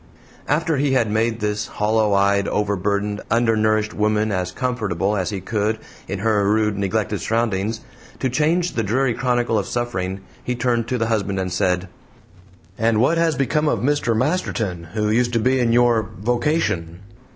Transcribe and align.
After 0.47 0.77
he 0.77 0.93
had 0.93 1.11
made 1.11 1.39
this 1.41 1.67
hollow 1.67 2.15
eyed, 2.15 2.47
over 2.47 2.75
burdened, 2.75 3.21
undernourished 3.29 3.93
woman 3.93 4.31
as 4.31 4.51
comfortable 4.51 5.15
as 5.15 5.29
he 5.29 5.41
could 5.41 5.77
in 6.07 6.17
her 6.17 6.43
rude, 6.51 6.75
neglected 6.75 7.21
surroundings, 7.21 7.81
to 8.17 8.27
change 8.27 8.73
the 8.73 8.81
dreary 8.81 9.13
chronicle 9.13 9.59
of 9.59 9.67
suffering, 9.67 10.21
he 10.43 10.55
turned 10.55 10.87
to 10.87 10.97
the 10.97 11.05
husband, 11.05 11.39
and 11.39 11.53
said, 11.53 11.87
"And 12.79 12.99
what 12.99 13.19
has 13.19 13.35
become 13.35 13.69
of 13.69 13.81
Mr. 13.81 14.17
Masterton, 14.17 14.85
who 14.95 15.07
used 15.11 15.33
to 15.33 15.39
be 15.39 15.59
in 15.59 15.71
your 15.71 16.01
vocation?" 16.19 17.01